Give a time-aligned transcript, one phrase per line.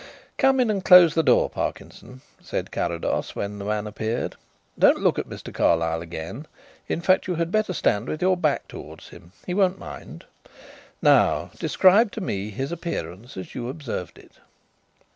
[0.39, 4.35] "Come in and close the door, Parkinson," said Carrados when the man appeared.
[4.79, 5.53] "Don't look at Mr.
[5.53, 6.47] Carlyle again
[6.89, 10.25] in fact, you had better stand with your back towards him, he won't mind.
[11.03, 14.39] Now describe to me his appearance as you observed it."